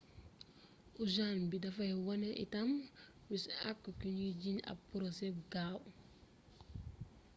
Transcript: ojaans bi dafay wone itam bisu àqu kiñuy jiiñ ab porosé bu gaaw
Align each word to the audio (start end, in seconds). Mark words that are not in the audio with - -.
ojaans 1.01 1.47
bi 1.49 1.57
dafay 1.63 1.91
wone 2.05 2.29
itam 2.43 2.69
bisu 3.27 3.49
àqu 3.69 3.89
kiñuy 3.99 4.33
jiiñ 4.41 4.59
ab 4.69 4.79
porosé 4.87 5.27
bu 5.35 5.41
gaaw 5.53 5.79